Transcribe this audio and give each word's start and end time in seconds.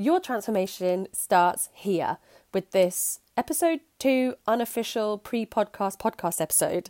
Your 0.00 0.20
transformation 0.20 1.08
starts 1.12 1.70
here 1.72 2.18
with 2.54 2.70
this 2.70 3.18
episode 3.36 3.80
two 3.98 4.36
unofficial 4.46 5.18
pre 5.18 5.44
podcast 5.44 5.98
podcast 5.98 6.40
episode. 6.40 6.88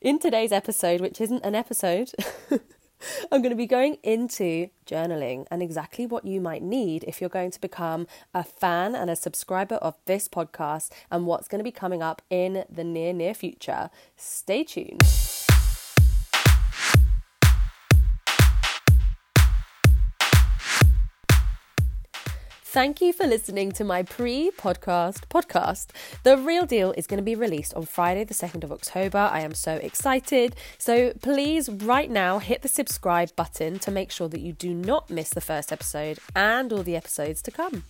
In 0.00 0.20
today's 0.20 0.52
episode, 0.52 1.00
which 1.00 1.20
isn't 1.20 1.44
an 1.44 1.56
episode, 1.56 2.12
I'm 3.32 3.42
going 3.42 3.50
to 3.50 3.56
be 3.56 3.66
going 3.66 3.98
into 4.04 4.68
journaling 4.86 5.48
and 5.50 5.64
exactly 5.64 6.06
what 6.06 6.26
you 6.26 6.40
might 6.40 6.62
need 6.62 7.02
if 7.08 7.20
you're 7.20 7.28
going 7.28 7.50
to 7.50 7.60
become 7.60 8.06
a 8.32 8.44
fan 8.44 8.94
and 8.94 9.10
a 9.10 9.16
subscriber 9.16 9.74
of 9.76 9.96
this 10.04 10.28
podcast 10.28 10.92
and 11.10 11.26
what's 11.26 11.48
going 11.48 11.58
to 11.58 11.64
be 11.64 11.72
coming 11.72 12.04
up 12.04 12.22
in 12.30 12.64
the 12.70 12.84
near, 12.84 13.12
near 13.12 13.34
future. 13.34 13.90
Stay 14.16 14.62
tuned. 14.62 15.02
Thank 22.74 23.00
you 23.00 23.12
for 23.12 23.24
listening 23.24 23.70
to 23.74 23.84
my 23.84 24.02
pre 24.02 24.50
podcast 24.50 25.28
podcast. 25.28 25.90
The 26.24 26.36
real 26.36 26.66
deal 26.66 26.92
is 26.96 27.06
going 27.06 27.18
to 27.18 27.22
be 27.22 27.36
released 27.36 27.72
on 27.74 27.86
Friday, 27.86 28.24
the 28.24 28.34
2nd 28.34 28.64
of 28.64 28.72
October. 28.72 29.30
I 29.32 29.42
am 29.42 29.54
so 29.54 29.76
excited. 29.76 30.56
So 30.76 31.12
please, 31.22 31.68
right 31.68 32.10
now, 32.10 32.40
hit 32.40 32.62
the 32.62 32.68
subscribe 32.68 33.36
button 33.36 33.78
to 33.78 33.92
make 33.92 34.10
sure 34.10 34.28
that 34.28 34.40
you 34.40 34.54
do 34.54 34.74
not 34.74 35.08
miss 35.08 35.30
the 35.30 35.40
first 35.40 35.70
episode 35.70 36.18
and 36.34 36.72
all 36.72 36.82
the 36.82 36.96
episodes 36.96 37.42
to 37.42 37.52
come. 37.52 37.84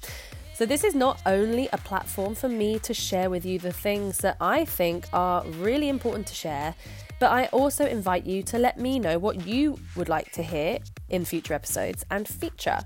So, 0.52 0.66
this 0.66 0.84
is 0.84 0.94
not 0.94 1.18
only 1.24 1.66
a 1.72 1.78
platform 1.78 2.34
for 2.34 2.50
me 2.50 2.78
to 2.80 2.92
share 2.92 3.30
with 3.30 3.46
you 3.46 3.58
the 3.58 3.72
things 3.72 4.18
that 4.18 4.36
I 4.38 4.66
think 4.66 5.06
are 5.14 5.46
really 5.46 5.88
important 5.88 6.26
to 6.26 6.34
share, 6.34 6.74
but 7.18 7.32
I 7.32 7.46
also 7.46 7.86
invite 7.86 8.26
you 8.26 8.42
to 8.42 8.58
let 8.58 8.78
me 8.78 8.98
know 8.98 9.18
what 9.18 9.46
you 9.46 9.78
would 9.96 10.10
like 10.10 10.30
to 10.32 10.42
hear 10.42 10.78
in 11.08 11.24
future 11.24 11.54
episodes 11.54 12.04
and 12.10 12.28
feature. 12.28 12.80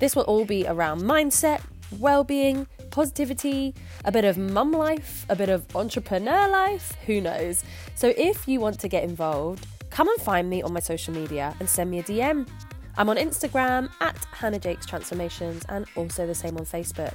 This 0.00 0.16
will 0.16 0.24
all 0.24 0.44
be 0.44 0.66
around 0.66 1.02
mindset, 1.02 1.60
well-being, 1.98 2.66
positivity, 2.90 3.74
a 4.04 4.10
bit 4.10 4.24
of 4.24 4.38
mum 4.38 4.72
life, 4.72 5.26
a 5.28 5.36
bit 5.36 5.48
of 5.48 5.64
entrepreneur 5.76 6.48
life, 6.48 6.96
who 7.06 7.20
knows. 7.20 7.62
So 7.94 8.12
if 8.16 8.48
you 8.48 8.60
want 8.60 8.80
to 8.80 8.88
get 8.88 9.04
involved, 9.04 9.66
come 9.90 10.08
and 10.08 10.20
find 10.20 10.48
me 10.48 10.62
on 10.62 10.72
my 10.72 10.80
social 10.80 11.14
media 11.14 11.54
and 11.60 11.68
send 11.68 11.90
me 11.90 11.98
a 11.98 12.02
DM. 12.02 12.48
I'm 12.96 13.08
on 13.08 13.16
Instagram 13.16 13.90
at 14.00 14.16
Hannah 14.32 14.58
Jakes 14.58 14.86
Transformations 14.86 15.64
and 15.68 15.86
also 15.96 16.26
the 16.26 16.34
same 16.34 16.56
on 16.56 16.64
Facebook. 16.64 17.14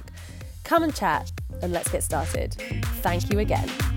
Come 0.64 0.82
and 0.82 0.94
chat 0.94 1.30
and 1.62 1.72
let's 1.72 1.90
get 1.90 2.02
started. 2.02 2.54
Thank 3.02 3.32
you 3.32 3.40
again. 3.40 3.95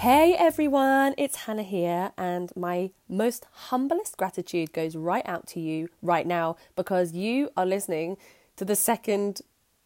Hey 0.00 0.34
everyone, 0.34 1.14
it's 1.18 1.44
Hannah 1.44 1.62
here, 1.62 2.12
and 2.16 2.50
my 2.56 2.92
most 3.06 3.44
humblest 3.68 4.16
gratitude 4.16 4.72
goes 4.72 4.96
right 4.96 5.28
out 5.28 5.46
to 5.48 5.60
you 5.60 5.90
right 6.00 6.26
now 6.26 6.56
because 6.74 7.12
you 7.12 7.50
are 7.54 7.66
listening 7.66 8.16
to 8.56 8.64
the 8.64 8.74
second 8.76 9.42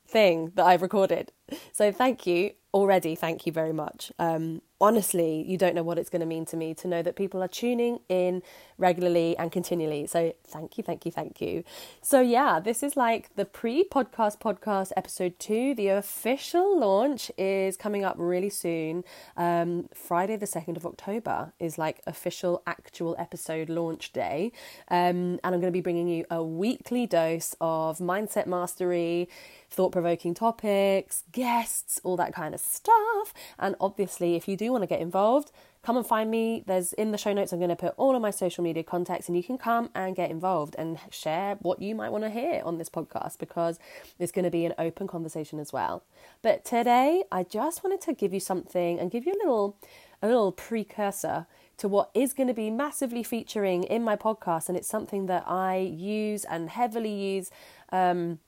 thing 0.07 0.53
that 0.55 0.65
I've 0.65 0.83
recorded. 0.83 1.33
So, 1.73 1.91
thank 1.91 2.29
you 2.29 2.53
already. 2.73 3.17
Thank 3.17 3.45
you 3.45 3.51
very 3.51 3.73
much. 3.73 4.13
Um, 4.21 4.63
honestly, 4.81 5.45
you 5.47 5.57
don't 5.57 5.75
know 5.75 5.83
what 5.83 5.99
it's 5.99 6.11
going 6.11 6.21
to 6.21 6.27
mean 6.27 6.45
to 6.47 6.57
me 6.57 6.75
to 6.75 6.89
know 6.89 7.03
that 7.03 7.17
people 7.17 7.43
are 7.43 7.49
tuning 7.49 8.01
in 8.09 8.43
regularly 8.79 9.37
and 9.39 9.53
continually. 9.53 10.07
So, 10.07 10.35
thank 10.47 10.77
you, 10.77 10.85
thank 10.85 11.07
you, 11.07 11.13
thank 11.13 11.41
you. 11.41 11.65
So, 12.03 12.21
yeah, 12.21 12.61
this 12.61 12.83
is 12.83 12.97
like 12.97 13.35
the 13.37 13.45
pre 13.45 13.85
podcast 13.85 14.39
podcast 14.39 14.93
episode 14.97 15.39
two. 15.39 15.75
The 15.75 15.89
official 15.89 16.79
launch 16.79 17.31
is 17.39 17.77
coming 17.77 18.05
up 18.05 18.17
really 18.19 18.51
soon. 18.51 19.05
Um, 19.37 19.89
Friday, 19.95 20.37
the 20.37 20.47
2nd 20.47 20.77
of 20.77 20.87
October, 20.87 21.53
is 21.59 21.79
like 21.79 22.01
official 22.07 22.63
actual 22.67 23.15
episode 23.19 23.69
launch 23.69 24.13
day. 24.13 24.53
Um, 24.89 25.39
and 25.43 25.55
I'm 25.55 25.61
going 25.61 25.63
to 25.63 25.71
be 25.71 25.81
bringing 25.81 26.09
you 26.09 26.25
a 26.31 26.43
weekly 26.43 27.07
dose 27.07 27.55
of 27.61 27.99
mindset 27.99 28.47
mastery 28.47 29.29
thought 29.75 29.93
provoking 29.93 30.35
topics, 30.35 31.25
guests, 31.33 32.01
all 32.05 32.17
that 32.17 32.33
kind 32.33 32.55
of 32.55 32.61
stuff. 32.61 33.35
And 33.59 33.75
obviously, 33.81 34.37
if 34.37 34.47
you 34.49 34.57
do 34.57 34.64
want 34.73 34.83
to 34.83 34.87
get 34.87 35.01
involved, 35.01 35.51
come 35.83 35.97
and 35.97 36.07
find 36.07 36.31
me. 36.31 36.65
There's 36.67 36.93
in 36.95 37.13
the 37.13 37.19
show 37.19 37.33
notes, 37.33 37.53
I'm 37.53 37.59
going 37.59 37.69
to 37.69 37.77
put 37.77 37.95
all 37.97 38.17
of 38.17 38.23
my 38.23 38.31
social 38.31 38.65
media 38.65 38.83
contacts, 38.83 39.29
and 39.29 39.37
you 39.37 39.43
can 39.43 39.59
come 39.59 39.91
and 39.95 40.17
get 40.17 40.31
involved 40.31 40.75
and 40.79 40.99
share 41.11 41.57
what 41.61 41.81
you 41.81 41.95
might 41.95 42.11
want 42.11 42.25
to 42.25 42.31
hear 42.31 42.63
on 42.65 42.79
this 42.79 42.89
podcast 42.89 43.39
because 43.39 43.79
it's 44.19 44.33
going 44.33 44.45
to 44.45 44.51
be 44.51 44.65
an 44.65 44.75
open 44.79 45.07
conversation 45.07 45.59
as 45.59 45.73
well. 45.73 46.05
But 46.43 46.65
today, 46.65 47.25
I 47.31 47.43
just 47.43 47.85
wanted 47.85 48.01
to 48.03 48.13
give 48.13 48.33
you 48.33 48.41
something 48.41 48.99
and 48.99 49.11
give 49.11 49.27
you 49.27 49.33
a 49.33 49.41
little, 49.41 49.77
a 50.23 50.27
little 50.27 50.53
precursor 50.53 51.47
to 51.77 51.89
what 51.89 52.11
is 52.15 52.33
going 52.33 52.47
to 52.47 52.55
be 52.55 52.71
massively 52.71 53.23
featuring 53.23 53.85
in 53.85 54.03
my 54.03 54.17
podcast, 54.17 54.69
and 54.69 54.77
it's 54.77 54.89
something 54.89 55.27
that 55.27 55.45
I 55.47 55.77
use 55.79 56.45
and 56.45 56.71
heavily 56.71 57.13
use. 57.13 57.51
Um, 57.91 58.39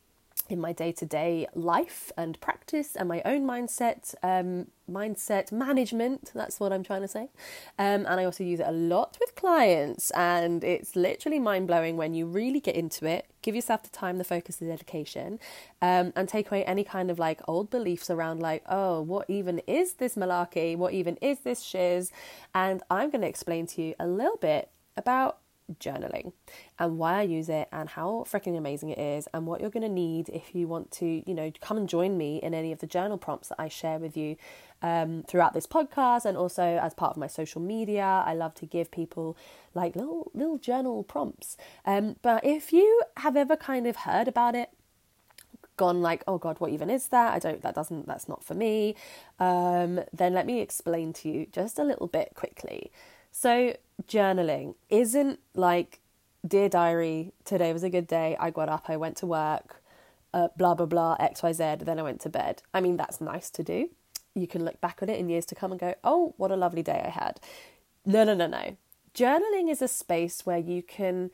in 0.50 0.60
my 0.60 0.72
day 0.72 0.92
to 0.92 1.06
day 1.06 1.46
life 1.54 2.12
and 2.16 2.40
practice 2.40 2.96
and 2.96 3.08
my 3.08 3.22
own 3.24 3.46
mindset, 3.46 4.14
um, 4.22 4.66
mindset 4.90 5.52
management. 5.52 6.30
That's 6.34 6.60
what 6.60 6.72
I'm 6.72 6.82
trying 6.82 7.02
to 7.02 7.08
say. 7.08 7.28
Um, 7.78 8.06
and 8.06 8.20
I 8.20 8.24
also 8.24 8.44
use 8.44 8.60
it 8.60 8.66
a 8.66 8.72
lot 8.72 9.16
with 9.20 9.34
clients. 9.34 10.10
And 10.12 10.62
it's 10.64 10.96
literally 10.96 11.38
mind 11.38 11.66
blowing 11.66 11.96
when 11.96 12.14
you 12.14 12.26
really 12.26 12.60
get 12.60 12.74
into 12.74 13.06
it. 13.06 13.26
Give 13.42 13.54
yourself 13.54 13.82
the 13.82 13.90
time, 13.90 14.18
the 14.18 14.24
focus, 14.24 14.56
the 14.56 14.66
dedication, 14.66 15.38
um, 15.80 16.12
and 16.16 16.28
take 16.28 16.48
away 16.48 16.64
any 16.64 16.82
kind 16.82 17.10
of 17.10 17.18
like 17.18 17.40
old 17.46 17.70
beliefs 17.70 18.10
around, 18.10 18.40
like, 18.40 18.64
oh, 18.68 19.00
what 19.00 19.28
even 19.30 19.60
is 19.66 19.94
this 19.94 20.16
malarkey? 20.16 20.76
What 20.76 20.92
even 20.92 21.16
is 21.20 21.40
this 21.40 21.62
shiz? 21.62 22.10
And 22.54 22.82
I'm 22.90 23.10
going 23.10 23.22
to 23.22 23.28
explain 23.28 23.66
to 23.68 23.82
you 23.82 23.94
a 24.00 24.06
little 24.06 24.36
bit 24.36 24.70
about 24.96 25.38
journaling 25.80 26.32
and 26.78 26.98
why 26.98 27.18
I 27.18 27.22
use 27.22 27.48
it 27.48 27.68
and 27.72 27.88
how 27.88 28.24
freaking 28.28 28.56
amazing 28.56 28.90
it 28.90 28.98
is 28.98 29.28
and 29.32 29.46
what 29.46 29.60
you're 29.60 29.70
going 29.70 29.82
to 29.82 29.88
need 29.88 30.28
if 30.28 30.54
you 30.54 30.68
want 30.68 30.90
to, 30.92 31.22
you 31.26 31.34
know, 31.34 31.52
come 31.60 31.76
and 31.76 31.88
join 31.88 32.16
me 32.16 32.38
in 32.42 32.54
any 32.54 32.72
of 32.72 32.78
the 32.78 32.86
journal 32.86 33.18
prompts 33.18 33.48
that 33.48 33.60
I 33.60 33.68
share 33.68 33.98
with 33.98 34.16
you 34.16 34.36
um, 34.82 35.24
throughout 35.26 35.54
this 35.54 35.66
podcast 35.66 36.24
and 36.24 36.36
also 36.36 36.62
as 36.62 36.94
part 36.94 37.12
of 37.12 37.16
my 37.16 37.26
social 37.26 37.60
media. 37.60 38.22
I 38.26 38.34
love 38.34 38.54
to 38.54 38.66
give 38.66 38.90
people 38.90 39.36
like 39.74 39.96
little 39.96 40.30
little 40.34 40.58
journal 40.58 41.02
prompts. 41.02 41.56
Um, 41.84 42.16
but 42.22 42.44
if 42.44 42.72
you 42.72 43.02
have 43.18 43.36
ever 43.36 43.56
kind 43.56 43.86
of 43.86 43.96
heard 43.96 44.28
about 44.28 44.54
it, 44.54 44.70
gone 45.76 46.00
like 46.00 46.24
oh 46.26 46.38
god 46.38 46.58
what 46.58 46.70
even 46.70 46.88
is 46.88 47.08
that 47.08 47.34
i 47.34 47.38
don't 47.38 47.60
that 47.60 47.74
doesn't 47.74 48.06
that's 48.06 48.30
not 48.30 48.42
for 48.42 48.54
me 48.54 48.94
um, 49.38 50.00
then 50.10 50.32
let 50.32 50.46
me 50.46 50.62
explain 50.62 51.12
to 51.12 51.28
you 51.28 51.46
just 51.52 51.78
a 51.78 51.84
little 51.84 52.06
bit 52.06 52.30
quickly 52.34 52.90
so, 53.36 53.76
journaling 54.04 54.74
isn't 54.88 55.40
like, 55.54 56.00
Dear 56.46 56.68
Diary, 56.68 57.32
today 57.44 57.72
was 57.72 57.82
a 57.82 57.90
good 57.90 58.06
day. 58.06 58.36
I 58.38 58.50
got 58.50 58.68
up, 58.68 58.84
I 58.88 58.96
went 58.96 59.16
to 59.18 59.26
work, 59.26 59.82
uh, 60.32 60.48
blah, 60.56 60.74
blah, 60.74 60.86
blah, 60.86 61.16
XYZ, 61.18 61.84
then 61.84 61.98
I 61.98 62.02
went 62.02 62.20
to 62.22 62.28
bed. 62.28 62.62
I 62.74 62.80
mean, 62.80 62.96
that's 62.96 63.20
nice 63.20 63.50
to 63.50 63.62
do. 63.62 63.90
You 64.34 64.46
can 64.46 64.64
look 64.64 64.80
back 64.80 64.98
on 65.02 65.08
it 65.08 65.18
in 65.18 65.28
years 65.28 65.46
to 65.46 65.54
come 65.54 65.72
and 65.72 65.80
go, 65.80 65.94
oh, 66.04 66.34
what 66.36 66.50
a 66.50 66.56
lovely 66.56 66.82
day 66.82 67.02
I 67.04 67.10
had. 67.10 67.40
No, 68.04 68.22
no, 68.22 68.34
no, 68.34 68.46
no. 68.46 68.76
Journaling 69.14 69.70
is 69.70 69.80
a 69.80 69.88
space 69.88 70.44
where 70.44 70.58
you 70.58 70.82
can 70.82 71.30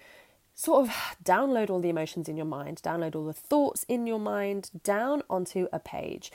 sort 0.54 0.88
of 0.88 0.94
download 1.24 1.68
all 1.68 1.80
the 1.80 1.88
emotions 1.88 2.28
in 2.28 2.36
your 2.36 2.46
mind, 2.46 2.80
download 2.82 3.16
all 3.16 3.24
the 3.24 3.32
thoughts 3.32 3.84
in 3.88 4.06
your 4.06 4.20
mind 4.20 4.70
down 4.84 5.22
onto 5.28 5.66
a 5.72 5.80
page. 5.80 6.30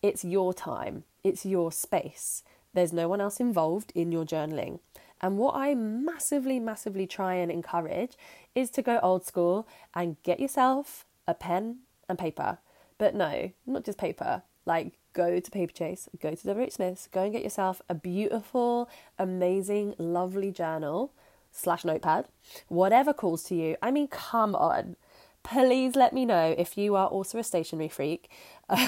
It's 0.00 0.24
your 0.24 0.54
time, 0.54 1.04
it's 1.24 1.44
your 1.44 1.72
space. 1.72 2.44
There's 2.74 2.92
no 2.92 3.08
one 3.08 3.20
else 3.20 3.40
involved 3.40 3.92
in 3.94 4.12
your 4.12 4.24
journaling. 4.24 4.80
And 5.20 5.38
what 5.38 5.54
I 5.54 5.74
massively, 5.74 6.58
massively 6.58 7.06
try 7.06 7.34
and 7.34 7.50
encourage 7.50 8.16
is 8.54 8.70
to 8.70 8.82
go 8.82 8.98
old 9.02 9.24
school 9.24 9.68
and 9.94 10.20
get 10.22 10.40
yourself 10.40 11.06
a 11.28 11.34
pen 11.34 11.78
and 12.08 12.18
paper. 12.18 12.58
But 12.98 13.14
no, 13.14 13.52
not 13.66 13.84
just 13.84 13.98
paper. 13.98 14.42
Like, 14.66 14.98
go 15.12 15.40
to 15.40 15.50
Paper 15.50 15.72
Chase, 15.72 16.08
go 16.20 16.34
to 16.34 16.54
WH 16.54 16.72
Smith's, 16.72 17.08
go 17.08 17.24
and 17.24 17.32
get 17.32 17.42
yourself 17.42 17.82
a 17.88 17.94
beautiful, 17.94 18.88
amazing, 19.18 19.94
lovely 19.98 20.50
journal 20.50 21.12
slash 21.50 21.84
notepad, 21.84 22.26
whatever 22.68 23.12
calls 23.12 23.42
to 23.44 23.54
you. 23.54 23.76
I 23.82 23.90
mean, 23.90 24.08
come 24.08 24.54
on. 24.54 24.96
Please 25.42 25.96
let 25.96 26.12
me 26.12 26.24
know 26.24 26.54
if 26.56 26.78
you 26.78 26.94
are 26.94 27.08
also 27.08 27.38
a 27.38 27.44
stationery 27.44 27.88
freak. 27.88 28.30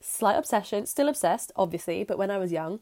slight 0.00 0.36
obsession, 0.36 0.86
still 0.86 1.08
obsessed, 1.08 1.52
obviously, 1.56 2.04
but 2.04 2.18
when 2.18 2.30
I 2.30 2.38
was 2.38 2.52
young, 2.52 2.80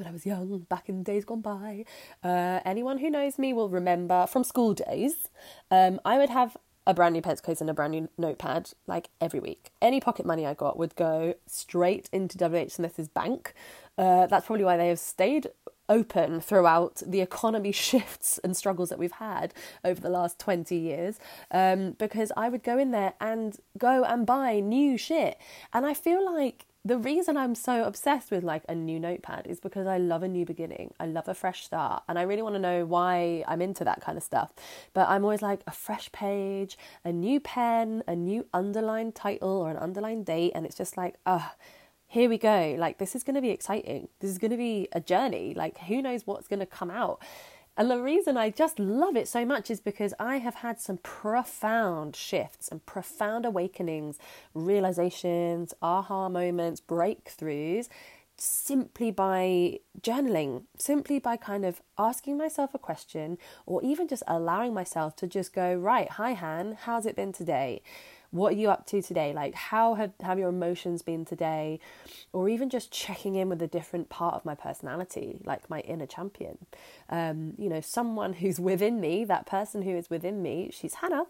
when 0.00 0.08
I 0.08 0.12
was 0.12 0.26
young, 0.26 0.60
back 0.70 0.88
in 0.88 1.02
days 1.02 1.24
gone 1.24 1.42
by. 1.42 1.84
Uh, 2.24 2.60
anyone 2.64 2.98
who 2.98 3.10
knows 3.10 3.38
me 3.38 3.52
will 3.52 3.68
remember 3.68 4.26
from 4.26 4.44
school 4.44 4.72
days, 4.74 5.28
um, 5.70 6.00
I 6.04 6.16
would 6.16 6.30
have 6.30 6.56
a 6.86 6.94
brand 6.94 7.12
new 7.12 7.20
pencil 7.20 7.44
case 7.44 7.60
and 7.60 7.68
a 7.68 7.74
brand 7.74 7.92
new 7.92 8.08
notepad 8.16 8.72
like 8.86 9.10
every 9.20 9.40
week. 9.40 9.70
Any 9.82 10.00
pocket 10.00 10.24
money 10.24 10.46
I 10.46 10.54
got 10.54 10.78
would 10.78 10.96
go 10.96 11.34
straight 11.46 12.08
into 12.12 12.38
WH 12.38 12.72
Smith's 12.72 13.08
bank. 13.08 13.52
Uh, 13.98 14.26
that's 14.26 14.46
probably 14.46 14.64
why 14.64 14.78
they 14.78 14.88
have 14.88 14.98
stayed 14.98 15.48
open 15.90 16.40
throughout 16.40 17.02
the 17.06 17.20
economy 17.20 17.72
shifts 17.88 18.38
and 18.42 18.56
struggles 18.56 18.88
that 18.88 18.98
we've 18.98 19.12
had 19.12 19.52
over 19.84 20.00
the 20.00 20.08
last 20.08 20.38
20 20.38 20.74
years 20.74 21.18
um, 21.50 21.92
because 21.98 22.32
I 22.36 22.48
would 22.48 22.62
go 22.62 22.78
in 22.78 22.90
there 22.92 23.12
and 23.20 23.58
go 23.76 24.02
and 24.04 24.24
buy 24.24 24.60
new 24.60 24.96
shit. 24.96 25.36
And 25.74 25.84
I 25.84 25.92
feel 25.92 26.24
like 26.24 26.64
the 26.84 26.96
reason 26.96 27.36
I'm 27.36 27.54
so 27.54 27.84
obsessed 27.84 28.30
with 28.30 28.42
like 28.42 28.62
a 28.68 28.74
new 28.74 28.98
notepad 28.98 29.46
is 29.46 29.60
because 29.60 29.86
I 29.86 29.98
love 29.98 30.22
a 30.22 30.28
new 30.28 30.46
beginning. 30.46 30.94
I 30.98 31.06
love 31.06 31.28
a 31.28 31.34
fresh 31.34 31.64
start. 31.64 32.04
And 32.08 32.18
I 32.18 32.22
really 32.22 32.40
want 32.40 32.54
to 32.54 32.58
know 32.58 32.86
why 32.86 33.44
I'm 33.46 33.60
into 33.60 33.84
that 33.84 34.00
kind 34.00 34.16
of 34.16 34.24
stuff. 34.24 34.52
But 34.94 35.08
I'm 35.08 35.22
always 35.22 35.42
like 35.42 35.60
a 35.66 35.72
fresh 35.72 36.10
page, 36.10 36.78
a 37.04 37.12
new 37.12 37.38
pen, 37.38 38.02
a 38.06 38.16
new 38.16 38.46
underlined 38.54 39.14
title 39.14 39.50
or 39.50 39.70
an 39.70 39.76
underlined 39.76 40.24
date. 40.24 40.52
And 40.54 40.64
it's 40.64 40.76
just 40.76 40.96
like, 40.96 41.16
ah, 41.26 41.54
here 42.06 42.30
we 42.30 42.38
go. 42.38 42.74
Like, 42.78 42.96
this 42.96 43.14
is 43.14 43.24
going 43.24 43.36
to 43.36 43.42
be 43.42 43.50
exciting. 43.50 44.08
This 44.20 44.30
is 44.30 44.38
going 44.38 44.50
to 44.50 44.56
be 44.56 44.88
a 44.92 45.00
journey. 45.00 45.52
Like, 45.54 45.78
who 45.80 46.00
knows 46.00 46.26
what's 46.26 46.48
going 46.48 46.60
to 46.60 46.66
come 46.66 46.90
out. 46.90 47.22
And 47.80 47.90
the 47.90 47.98
reason 47.98 48.36
I 48.36 48.50
just 48.50 48.78
love 48.78 49.16
it 49.16 49.26
so 49.26 49.46
much 49.46 49.70
is 49.70 49.80
because 49.80 50.12
I 50.20 50.36
have 50.36 50.56
had 50.56 50.78
some 50.78 50.98
profound 50.98 52.14
shifts 52.14 52.68
and 52.68 52.84
profound 52.84 53.46
awakenings, 53.46 54.18
realizations, 54.52 55.72
aha 55.80 56.28
moments, 56.28 56.82
breakthroughs 56.82 57.88
simply 58.36 59.10
by 59.10 59.80
journaling, 59.98 60.64
simply 60.76 61.18
by 61.18 61.38
kind 61.38 61.64
of 61.64 61.80
asking 61.96 62.36
myself 62.36 62.74
a 62.74 62.78
question 62.78 63.38
or 63.64 63.82
even 63.82 64.08
just 64.08 64.24
allowing 64.28 64.74
myself 64.74 65.16
to 65.16 65.26
just 65.26 65.54
go, 65.54 65.74
right, 65.74 66.10
hi, 66.10 66.34
Han, 66.34 66.76
how's 66.82 67.06
it 67.06 67.16
been 67.16 67.32
today? 67.32 67.80
What 68.30 68.52
are 68.52 68.56
you 68.56 68.70
up 68.70 68.86
to 68.86 69.02
today? 69.02 69.32
Like, 69.32 69.54
how 69.54 69.94
have, 69.94 70.12
have 70.20 70.38
your 70.38 70.48
emotions 70.48 71.02
been 71.02 71.24
today? 71.24 71.80
Or 72.32 72.48
even 72.48 72.70
just 72.70 72.92
checking 72.92 73.34
in 73.34 73.48
with 73.48 73.60
a 73.60 73.66
different 73.66 74.08
part 74.08 74.34
of 74.34 74.44
my 74.44 74.54
personality, 74.54 75.40
like 75.44 75.68
my 75.68 75.80
inner 75.80 76.06
champion. 76.06 76.58
Um, 77.08 77.54
you 77.58 77.68
know, 77.68 77.80
someone 77.80 78.34
who's 78.34 78.60
within 78.60 79.00
me, 79.00 79.24
that 79.24 79.46
person 79.46 79.82
who 79.82 79.96
is 79.96 80.08
within 80.10 80.42
me, 80.42 80.70
she's 80.72 80.94
Hannah, 80.94 81.24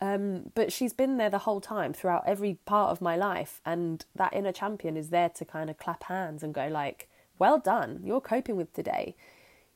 um, 0.00 0.50
but 0.54 0.72
she's 0.72 0.92
been 0.92 1.18
there 1.18 1.30
the 1.30 1.38
whole 1.38 1.60
time 1.60 1.92
throughout 1.92 2.24
every 2.26 2.54
part 2.64 2.90
of 2.90 3.00
my 3.00 3.16
life. 3.16 3.60
And 3.66 4.04
that 4.14 4.32
inner 4.32 4.52
champion 4.52 4.96
is 4.96 5.10
there 5.10 5.28
to 5.30 5.44
kind 5.44 5.68
of 5.68 5.78
clap 5.78 6.04
hands 6.04 6.42
and 6.42 6.54
go, 6.54 6.68
like, 6.68 7.08
well 7.38 7.58
done, 7.58 8.00
you're 8.02 8.20
coping 8.22 8.56
with 8.56 8.72
today 8.72 9.14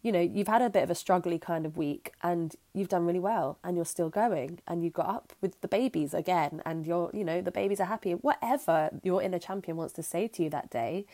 you 0.03 0.13
know, 0.13 0.21
you've 0.21 0.49
had 0.49 0.63
a 0.63 0.71
bit 0.71 0.83
of 0.83 0.91
a 0.91 0.95
struggly 0.95 1.41
kind 1.41 1.67
of 1.67 1.77
week 1.77 2.13
and 2.23 2.57
you've 2.73 2.89
done 2.89 3.05
really 3.05 3.19
well 3.19 3.59
and 3.63 3.77
you're 3.77 3.85
still 3.85 4.09
going 4.09 4.61
and 4.67 4.83
you 4.83 4.89
got 4.89 5.07
up 5.07 5.33
with 5.43 5.61
the 5.61 5.69
babies 5.69 6.15
again 6.15 6.63
and 6.65 6.87
you're, 6.87 7.11
you 7.13 7.23
know, 7.23 7.43
the 7.43 7.51
babies 7.51 7.81
are 7.81 7.85
happy. 7.85 8.13
Whatever 8.13 8.91
your 9.03 9.23
inner 9.23 9.39
champion 9.39 9.77
wants 9.77 9.93
to 9.95 10.03
say 10.03 10.27
to 10.29 10.43
you 10.43 10.51
that 10.51 10.71
day, 10.71 11.05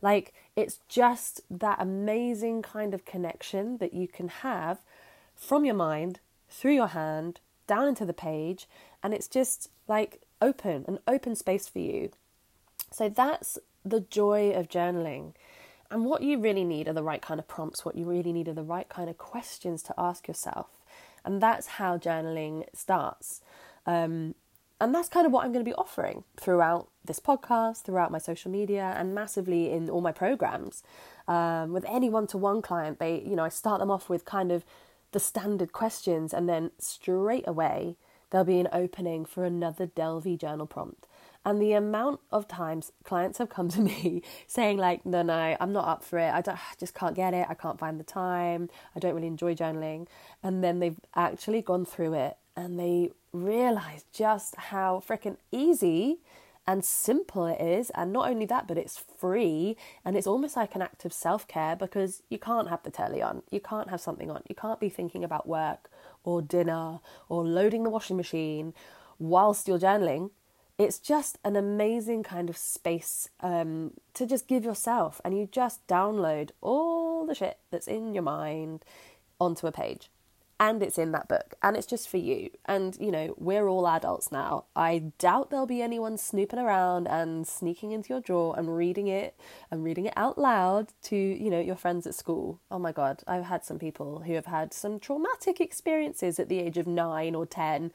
like 0.00 0.32
it's 0.54 0.78
just 0.88 1.40
that 1.50 1.78
amazing 1.80 2.62
kind 2.62 2.94
of 2.94 3.04
connection 3.04 3.78
that 3.78 3.92
you 3.92 4.06
can 4.06 4.28
have 4.28 4.78
from 5.34 5.64
your 5.64 5.74
mind 5.74 6.20
through 6.48 6.74
your 6.74 6.88
hand 6.88 7.40
down 7.66 7.88
into 7.88 8.06
the 8.06 8.12
page 8.12 8.68
and 9.02 9.12
it's 9.12 9.28
just 9.28 9.70
like 9.88 10.22
open, 10.40 10.84
an 10.86 11.00
open 11.08 11.34
space 11.34 11.66
for 11.66 11.80
you. 11.80 12.10
So 12.92 13.08
that's 13.08 13.58
the 13.84 14.00
joy 14.00 14.52
of 14.52 14.68
journaling 14.68 15.32
and 15.90 16.04
what 16.04 16.22
you 16.22 16.38
really 16.38 16.64
need 16.64 16.88
are 16.88 16.92
the 16.92 17.02
right 17.02 17.22
kind 17.22 17.40
of 17.40 17.48
prompts, 17.48 17.84
what 17.84 17.96
you 17.96 18.04
really 18.04 18.32
need 18.32 18.48
are 18.48 18.54
the 18.54 18.62
right 18.62 18.88
kind 18.88 19.08
of 19.08 19.18
questions 19.18 19.82
to 19.84 19.94
ask 19.96 20.28
yourself. 20.28 20.68
And 21.24 21.42
that's 21.42 21.66
how 21.66 21.98
journaling 21.98 22.64
starts. 22.74 23.40
Um, 23.86 24.34
and 24.80 24.94
that's 24.94 25.08
kind 25.08 25.26
of 25.26 25.32
what 25.32 25.44
I'm 25.44 25.52
going 25.52 25.64
to 25.64 25.68
be 25.68 25.74
offering 25.74 26.24
throughout 26.36 26.88
this 27.04 27.18
podcast, 27.18 27.82
throughout 27.82 28.10
my 28.10 28.18
social 28.18 28.50
media, 28.50 28.94
and 28.96 29.14
massively 29.14 29.70
in 29.70 29.88
all 29.88 30.00
my 30.00 30.12
programs. 30.12 30.82
Um, 31.26 31.72
with 31.72 31.84
any 31.88 32.10
one 32.10 32.26
to 32.28 32.38
one 32.38 32.62
client, 32.62 32.98
they, 32.98 33.22
you 33.26 33.36
know, 33.36 33.44
I 33.44 33.48
start 33.48 33.80
them 33.80 33.90
off 33.90 34.08
with 34.08 34.24
kind 34.24 34.52
of 34.52 34.64
the 35.12 35.20
standard 35.20 35.72
questions, 35.72 36.34
and 36.34 36.48
then 36.48 36.72
straight 36.78 37.48
away 37.48 37.96
there'll 38.30 38.44
be 38.44 38.60
an 38.60 38.68
opening 38.72 39.24
for 39.24 39.44
another 39.44 39.86
Delvey 39.86 40.38
journal 40.38 40.66
prompt. 40.66 41.06
And 41.46 41.62
the 41.62 41.74
amount 41.74 42.18
of 42.32 42.48
times 42.48 42.90
clients 43.04 43.38
have 43.38 43.48
come 43.48 43.68
to 43.68 43.80
me 43.92 44.22
saying, 44.48 44.78
like, 44.78 45.06
no, 45.06 45.22
no, 45.22 45.56
I'm 45.60 45.72
not 45.72 45.86
up 45.86 46.02
for 46.02 46.18
it. 46.18 46.34
I, 46.34 46.40
don't, 46.40 46.56
I 46.56 46.60
just 46.78 46.92
can't 46.92 47.14
get 47.14 47.32
it. 47.32 47.46
I 47.48 47.54
can't 47.54 47.78
find 47.78 48.00
the 48.00 48.04
time. 48.04 48.68
I 48.94 48.98
don't 48.98 49.14
really 49.14 49.28
enjoy 49.28 49.54
journaling. 49.54 50.08
And 50.42 50.62
then 50.62 50.80
they've 50.80 51.00
actually 51.14 51.62
gone 51.62 51.86
through 51.86 52.14
it 52.14 52.36
and 52.56 52.80
they 52.80 53.12
realize 53.32 54.04
just 54.12 54.56
how 54.56 55.02
freaking 55.06 55.36
easy 55.52 56.18
and 56.66 56.84
simple 56.84 57.46
it 57.46 57.60
is. 57.60 57.90
And 57.90 58.12
not 58.12 58.28
only 58.28 58.46
that, 58.46 58.66
but 58.66 58.76
it's 58.76 58.98
free 58.98 59.76
and 60.04 60.16
it's 60.16 60.26
almost 60.26 60.56
like 60.56 60.74
an 60.74 60.82
act 60.82 61.04
of 61.04 61.12
self 61.12 61.46
care 61.46 61.76
because 61.76 62.24
you 62.28 62.40
can't 62.40 62.68
have 62.70 62.82
the 62.82 62.90
telly 62.90 63.22
on, 63.22 63.44
you 63.52 63.60
can't 63.60 63.90
have 63.90 64.00
something 64.00 64.32
on, 64.32 64.42
you 64.48 64.56
can't 64.56 64.80
be 64.80 64.88
thinking 64.88 65.22
about 65.22 65.46
work 65.46 65.90
or 66.24 66.42
dinner 66.42 66.98
or 67.28 67.44
loading 67.44 67.84
the 67.84 67.90
washing 67.90 68.16
machine 68.16 68.74
whilst 69.20 69.68
you're 69.68 69.78
journaling 69.78 70.30
it's 70.78 70.98
just 70.98 71.38
an 71.44 71.56
amazing 71.56 72.22
kind 72.22 72.50
of 72.50 72.56
space 72.56 73.28
um, 73.40 73.92
to 74.14 74.26
just 74.26 74.46
give 74.46 74.64
yourself 74.64 75.20
and 75.24 75.36
you 75.36 75.48
just 75.50 75.86
download 75.86 76.50
all 76.60 77.26
the 77.26 77.34
shit 77.34 77.58
that's 77.70 77.88
in 77.88 78.12
your 78.14 78.22
mind 78.22 78.84
onto 79.40 79.66
a 79.66 79.72
page 79.72 80.10
and 80.58 80.82
it's 80.82 80.98
in 80.98 81.12
that 81.12 81.28
book 81.28 81.54
and 81.62 81.76
it's 81.76 81.86
just 81.86 82.08
for 82.08 82.16
you. 82.16 82.50
And 82.64 82.96
you 83.00 83.10
know 83.10 83.34
we're 83.36 83.68
all 83.68 83.86
adults 83.86 84.32
now. 84.32 84.64
I 84.74 85.12
doubt 85.18 85.50
there'll 85.50 85.66
be 85.66 85.82
anyone 85.82 86.16
snooping 86.16 86.58
around 86.58 87.06
and 87.08 87.46
sneaking 87.46 87.92
into 87.92 88.10
your 88.10 88.20
drawer 88.20 88.54
and 88.58 88.76
reading 88.76 89.06
it 89.08 89.38
and 89.70 89.84
reading 89.84 90.06
it 90.06 90.14
out 90.16 90.38
loud 90.38 90.92
to 91.04 91.16
you 91.16 91.50
know 91.50 91.60
your 91.60 91.76
friends 91.76 92.06
at 92.06 92.14
school. 92.14 92.60
Oh 92.70 92.78
my 92.78 92.92
god 92.92 93.22
i've 93.26 93.44
had 93.44 93.64
some 93.64 93.78
people 93.78 94.20
who 94.20 94.34
have 94.34 94.46
had 94.46 94.72
some 94.72 94.98
traumatic 94.98 95.60
experiences 95.60 96.38
at 96.38 96.48
the 96.48 96.58
age 96.58 96.78
of 96.78 96.86
9 96.86 97.34
or 97.34 97.46
10 97.46 97.92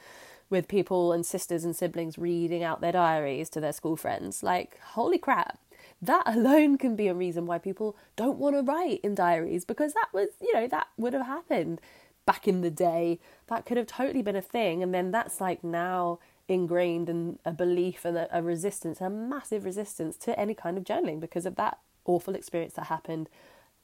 with 0.51 0.67
people 0.67 1.13
and 1.13 1.25
sisters 1.25 1.63
and 1.63 1.75
siblings 1.75 2.17
reading 2.17 2.63
out 2.63 2.81
their 2.81 2.91
diaries 2.91 3.49
to 3.49 3.59
their 3.59 3.73
school 3.73 3.95
friends. 3.95 4.43
Like, 4.43 4.79
holy 4.79 5.17
crap. 5.17 5.57
That 6.01 6.23
alone 6.27 6.77
can 6.77 6.95
be 6.95 7.07
a 7.07 7.13
reason 7.13 7.45
why 7.45 7.57
people 7.57 7.95
don't 8.15 8.37
want 8.37 8.55
to 8.55 8.61
write 8.61 8.99
in 9.01 9.15
diaries 9.15 9.65
because 9.65 9.93
that 9.93 10.09
was, 10.13 10.29
you 10.41 10.53
know, 10.53 10.67
that 10.67 10.87
would 10.97 11.13
have 11.13 11.25
happened 11.25 11.79
back 12.25 12.47
in 12.47 12.61
the 12.61 12.69
day. 12.69 13.19
That 13.47 13.65
could 13.65 13.77
have 13.77 13.87
totally 13.87 14.21
been 14.21 14.35
a 14.35 14.41
thing. 14.41 14.83
And 14.83 14.93
then 14.93 15.11
that's 15.11 15.39
like 15.39 15.63
now 15.63 16.19
ingrained 16.47 17.07
in 17.07 17.39
a 17.45 17.51
belief 17.51 18.03
and 18.03 18.27
a, 18.31 18.43
resistance, 18.43 18.99
a 18.99 19.09
massive 19.09 19.63
resistance 19.63 20.17
to 20.17 20.37
any 20.39 20.53
kind 20.53 20.77
of 20.77 20.83
journaling 20.83 21.19
because 21.19 21.45
of 21.45 21.55
that 21.55 21.79
awful 22.05 22.35
experience 22.35 22.73
that 22.73 22.87
happened 22.87 23.29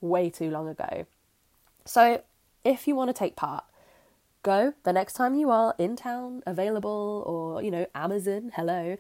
way 0.02 0.30
too 0.30 0.50
long 0.50 0.68
ago. 0.68 1.06
So, 1.86 2.22
if 2.66 2.88
you 2.88 2.96
want 2.96 3.10
to 3.10 3.14
take 3.14 3.36
part, 3.36 3.64
go 4.48 4.74
the 4.84 4.94
next 4.94 5.12
time 5.12 5.36
you 5.36 5.50
are 5.50 5.76
in 5.78 5.98
town, 5.98 6.42
available, 6.48 7.22
or, 7.28 7.62
you 7.62 7.70
know, 7.70 7.86
Amazon, 7.94 8.50
hello, 8.56 8.96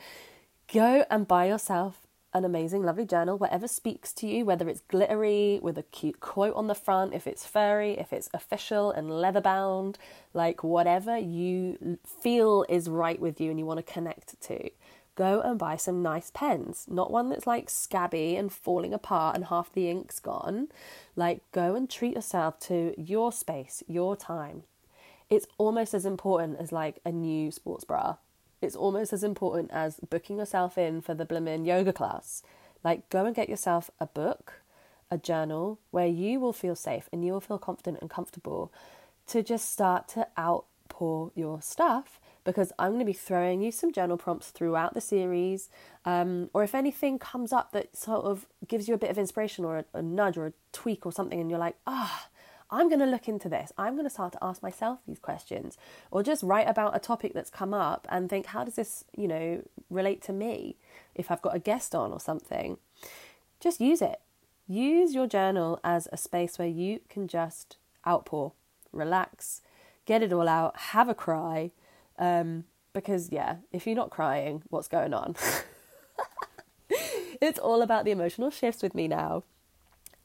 go 0.73 1.05
and 1.09 1.25
buy 1.25 1.45
yourself 1.45 2.05
an 2.33 2.43
amazing, 2.43 2.83
lovely 2.83 3.05
journal, 3.05 3.37
whatever 3.37 3.65
speaks 3.65 4.11
to 4.11 4.27
you, 4.27 4.43
whether 4.43 4.67
it's 4.67 4.81
glittery 4.89 5.57
with 5.63 5.77
a 5.77 5.83
cute 5.83 6.19
quote 6.19 6.53
on 6.53 6.67
the 6.67 6.75
front, 6.75 7.13
if 7.13 7.25
it's 7.25 7.45
furry, 7.45 7.97
if 7.97 8.11
it's 8.11 8.29
official 8.33 8.91
and 8.91 9.09
leather 9.09 9.39
bound, 9.39 9.97
like 10.33 10.65
whatever 10.65 11.17
you 11.17 11.97
feel 12.05 12.65
is 12.67 12.89
right 12.89 13.21
with 13.21 13.39
you 13.39 13.49
and 13.49 13.57
you 13.57 13.65
want 13.65 13.77
to 13.77 13.93
connect 13.93 14.39
to. 14.41 14.69
Go 15.15 15.39
and 15.39 15.57
buy 15.57 15.77
some 15.77 16.03
nice 16.03 16.29
pens, 16.29 16.85
not 16.89 17.09
one 17.09 17.29
that's 17.29 17.47
like 17.47 17.69
scabby 17.69 18.35
and 18.35 18.51
falling 18.51 18.93
apart 18.93 19.37
and 19.37 19.45
half 19.45 19.71
the 19.71 19.89
ink's 19.89 20.19
gone. 20.19 20.67
Like, 21.15 21.41
go 21.53 21.73
and 21.73 21.89
treat 21.89 22.15
yourself 22.15 22.59
to 22.67 22.93
your 22.97 23.31
space, 23.31 23.81
your 23.87 24.17
time, 24.17 24.63
it's 25.29 25.47
almost 25.57 25.93
as 25.93 26.05
important 26.05 26.57
as 26.59 26.71
like 26.71 26.99
a 27.05 27.11
new 27.11 27.51
sports 27.51 27.83
bra. 27.83 28.15
It's 28.61 28.75
almost 28.75 29.13
as 29.13 29.23
important 29.23 29.71
as 29.71 29.99
booking 30.09 30.37
yourself 30.37 30.77
in 30.77 31.01
for 31.01 31.13
the 31.13 31.25
blimmin' 31.25 31.65
yoga 31.65 31.93
class. 31.93 32.41
Like, 32.83 33.09
go 33.09 33.25
and 33.25 33.35
get 33.35 33.49
yourself 33.49 33.91
a 33.99 34.07
book, 34.07 34.61
a 35.11 35.17
journal 35.17 35.79
where 35.91 36.07
you 36.07 36.39
will 36.39 36.53
feel 36.53 36.75
safe 36.75 37.09
and 37.11 37.23
you 37.23 37.33
will 37.33 37.41
feel 37.41 37.59
confident 37.59 37.99
and 38.01 38.09
comfortable 38.09 38.71
to 39.27 39.43
just 39.43 39.69
start 39.71 40.07
to 40.09 40.27
outpour 40.37 41.31
your 41.35 41.61
stuff 41.61 42.19
because 42.43 42.71
I'm 42.79 42.91
going 42.91 42.99
to 42.99 43.05
be 43.05 43.11
throwing 43.11 43.61
you 43.61 43.73
some 43.73 43.91
journal 43.91 44.15
prompts 44.15 44.51
throughout 44.51 44.93
the 44.93 45.01
series. 45.01 45.69
Um, 46.05 46.49
or 46.53 46.63
if 46.63 46.73
anything 46.73 47.19
comes 47.19 47.51
up 47.51 47.73
that 47.73 47.95
sort 47.95 48.23
of 48.23 48.47
gives 48.65 48.87
you 48.87 48.93
a 48.93 48.97
bit 48.97 49.09
of 49.09 49.17
inspiration 49.17 49.65
or 49.65 49.79
a, 49.79 49.85
a 49.93 50.01
nudge 50.01 50.37
or 50.37 50.47
a 50.47 50.53
tweak 50.71 51.05
or 51.05 51.11
something, 51.11 51.41
and 51.41 51.49
you're 51.49 51.59
like, 51.59 51.75
ah, 51.85 52.25
oh, 52.25 52.36
I'm 52.69 52.89
going 52.89 52.99
to 52.99 53.05
look 53.05 53.27
into 53.27 53.47
this. 53.47 53.71
I'm 53.77 53.93
going 53.93 54.05
to 54.05 54.09
start 54.09 54.33
to 54.33 54.43
ask 54.43 54.61
myself 54.61 54.99
these 55.07 55.19
questions 55.19 55.77
or 56.11 56.21
just 56.21 56.43
write 56.43 56.67
about 56.67 56.95
a 56.95 56.99
topic 56.99 57.33
that's 57.33 57.49
come 57.49 57.73
up 57.73 58.07
and 58.09 58.29
think, 58.29 58.47
how 58.47 58.63
does 58.63 58.75
this, 58.75 59.05
you 59.15 59.27
know, 59.27 59.63
relate 59.89 60.21
to 60.23 60.33
me 60.33 60.75
if 61.15 61.31
I've 61.31 61.41
got 61.41 61.55
a 61.55 61.59
guest 61.59 61.95
on 61.95 62.11
or 62.11 62.19
something? 62.19 62.77
Just 63.59 63.79
use 63.79 64.01
it. 64.01 64.19
Use 64.67 65.15
your 65.15 65.27
journal 65.27 65.79
as 65.83 66.09
a 66.11 66.17
space 66.17 66.59
where 66.59 66.67
you 66.67 66.99
can 67.09 67.27
just 67.27 67.77
outpour, 68.05 68.51
relax, 68.91 69.61
get 70.05 70.21
it 70.21 70.33
all 70.33 70.49
out, 70.49 70.77
have 70.77 71.07
a 71.07 71.15
cry. 71.15 71.71
Um, 72.19 72.65
because, 72.91 73.31
yeah, 73.31 73.57
if 73.71 73.87
you're 73.87 73.95
not 73.95 74.09
crying, 74.09 74.63
what's 74.69 74.89
going 74.89 75.13
on? 75.13 75.35
it's 77.41 77.59
all 77.59 77.81
about 77.81 78.03
the 78.03 78.11
emotional 78.11 78.49
shifts 78.49 78.83
with 78.83 78.93
me 78.93 79.07
now. 79.07 79.43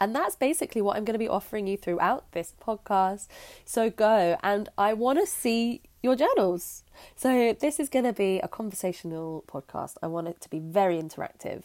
And 0.03 0.17
that's 0.17 0.35
basically 0.35 0.83
what 0.83 0.97
I'm 0.97 1.05
going 1.05 1.15
to 1.15 1.19
be 1.21 1.29
offering 1.29 1.69
you 1.69 1.77
throughout 1.77 2.33
this 2.33 2.55
podcast. 2.61 3.29
So 3.65 3.89
go 3.89 4.37
and 4.43 4.69
I 4.77 4.95
want 4.95 5.21
to 5.21 5.27
see 5.29 5.83
your 6.03 6.17
journals. 6.17 6.83
So 7.15 7.57
this 7.61 7.79
is 7.79 7.89
going 7.89 8.07
to 8.07 8.13
be 8.13 8.41
a 8.41 8.49
conversational 8.49 9.45
podcast. 9.47 9.99
I 10.03 10.09
want 10.09 10.27
it 10.27 10.41
to 10.41 10.51
be 10.51 10.59
very 10.59 11.01
interactive. 11.01 11.63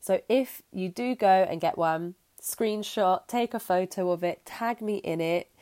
So 0.00 0.20
if 0.28 0.62
you 0.72 0.88
do 0.88 1.14
go 1.14 1.46
and 1.48 1.60
get 1.60 1.78
one, 1.78 2.16
screenshot, 2.42 3.28
take 3.28 3.54
a 3.54 3.60
photo 3.60 4.10
of 4.10 4.24
it, 4.24 4.44
tag 4.44 4.82
me 4.82 4.96
in 4.96 5.20
it, 5.20 5.52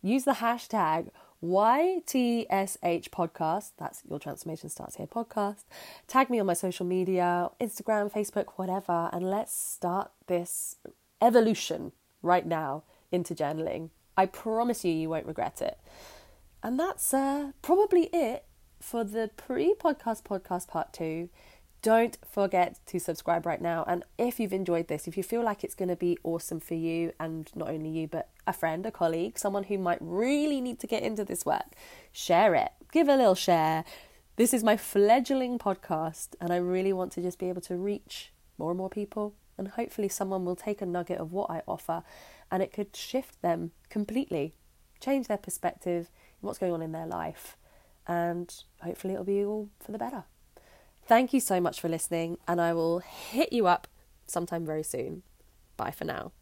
use 0.00 0.24
the 0.24 0.36
hashtag 0.36 1.10
YTSH 1.44 3.10
podcast. 3.10 3.72
That's 3.76 4.02
your 4.08 4.18
transformation 4.18 4.70
starts 4.70 4.96
here 4.96 5.06
podcast. 5.06 5.64
Tag 6.08 6.30
me 6.30 6.40
on 6.40 6.46
my 6.46 6.54
social 6.54 6.86
media, 6.86 7.50
Instagram, 7.60 8.10
Facebook, 8.10 8.46
whatever, 8.56 9.10
and 9.12 9.28
let's 9.30 9.54
start 9.54 10.12
this 10.28 10.76
evolution 11.20 11.92
right 12.22 12.46
now 12.46 12.84
into 13.10 13.34
journaling. 13.34 13.90
I 14.16 14.26
promise 14.26 14.84
you, 14.84 14.92
you 14.92 15.08
won't 15.08 15.26
regret 15.26 15.60
it. 15.60 15.78
And 16.62 16.78
that's 16.78 17.12
uh, 17.12 17.52
probably 17.62 18.04
it 18.12 18.44
for 18.80 19.04
the 19.04 19.30
pre 19.36 19.74
podcast 19.74 20.24
podcast 20.24 20.68
part 20.68 20.92
two. 20.92 21.28
Don't 21.82 22.16
forget 22.26 22.78
to 22.86 22.98
subscribe 22.98 23.44
right 23.44 23.60
now. 23.60 23.84
And 23.86 24.04
if 24.16 24.40
you've 24.40 24.54
enjoyed 24.54 24.88
this, 24.88 25.06
if 25.06 25.18
you 25.18 25.22
feel 25.22 25.42
like 25.42 25.62
it's 25.62 25.74
going 25.74 25.90
to 25.90 25.96
be 25.96 26.16
awesome 26.24 26.60
for 26.60 26.72
you, 26.72 27.12
and 27.20 27.50
not 27.54 27.68
only 27.68 27.90
you, 27.90 28.08
but 28.08 28.30
a 28.46 28.54
friend, 28.54 28.86
a 28.86 28.90
colleague, 28.90 29.38
someone 29.38 29.64
who 29.64 29.76
might 29.76 29.98
really 30.00 30.62
need 30.62 30.80
to 30.80 30.86
get 30.86 31.02
into 31.02 31.24
this 31.24 31.44
work, 31.44 31.74
share 32.10 32.54
it. 32.54 32.70
Give 32.90 33.08
a 33.08 33.16
little 33.16 33.34
share. 33.34 33.84
This 34.36 34.54
is 34.54 34.64
my 34.64 34.78
fledgling 34.78 35.58
podcast, 35.58 36.28
and 36.40 36.52
I 36.52 36.56
really 36.56 36.94
want 36.94 37.12
to 37.12 37.20
just 37.20 37.38
be 37.38 37.50
able 37.50 37.60
to 37.62 37.76
reach 37.76 38.32
more 38.56 38.70
and 38.70 38.78
more 38.78 38.88
people. 38.88 39.34
And 39.56 39.68
hopefully, 39.68 40.08
someone 40.08 40.44
will 40.44 40.56
take 40.56 40.82
a 40.82 40.86
nugget 40.86 41.18
of 41.18 41.32
what 41.32 41.50
I 41.50 41.62
offer 41.66 42.02
and 42.50 42.62
it 42.62 42.72
could 42.72 42.94
shift 42.94 43.40
them 43.42 43.72
completely, 43.88 44.54
change 45.00 45.28
their 45.28 45.38
perspective, 45.38 46.10
what's 46.40 46.58
going 46.58 46.72
on 46.72 46.82
in 46.82 46.92
their 46.92 47.06
life, 47.06 47.56
and 48.06 48.54
hopefully, 48.82 49.14
it'll 49.14 49.24
be 49.24 49.44
all 49.44 49.68
for 49.80 49.92
the 49.92 49.98
better. 49.98 50.24
Thank 51.06 51.32
you 51.32 51.40
so 51.40 51.60
much 51.60 51.80
for 51.80 51.88
listening, 51.88 52.38
and 52.48 52.60
I 52.60 52.72
will 52.72 53.00
hit 53.00 53.52
you 53.52 53.66
up 53.66 53.88
sometime 54.26 54.64
very 54.64 54.82
soon. 54.82 55.22
Bye 55.76 55.90
for 55.90 56.04
now. 56.04 56.32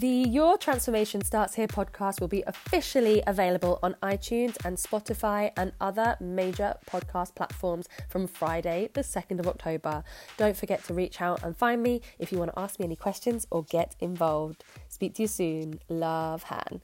The 0.00 0.08
Your 0.30 0.56
Transformation 0.56 1.22
Starts 1.22 1.56
Here 1.56 1.68
podcast 1.68 2.22
will 2.22 2.28
be 2.28 2.42
officially 2.46 3.22
available 3.26 3.78
on 3.82 3.96
iTunes 4.02 4.56
and 4.64 4.78
Spotify 4.78 5.50
and 5.58 5.72
other 5.78 6.16
major 6.20 6.76
podcast 6.90 7.34
platforms 7.34 7.86
from 8.08 8.26
Friday, 8.26 8.88
the 8.94 9.02
2nd 9.02 9.40
of 9.40 9.46
October. 9.46 10.02
Don't 10.38 10.56
forget 10.56 10.82
to 10.84 10.94
reach 10.94 11.20
out 11.20 11.42
and 11.42 11.54
find 11.54 11.82
me 11.82 12.00
if 12.18 12.32
you 12.32 12.38
want 12.38 12.50
to 12.50 12.58
ask 12.58 12.80
me 12.80 12.86
any 12.86 12.96
questions 12.96 13.46
or 13.50 13.62
get 13.64 13.94
involved. 14.00 14.64
Speak 14.88 15.16
to 15.16 15.22
you 15.24 15.28
soon. 15.28 15.80
Love, 15.90 16.44
Han. 16.44 16.80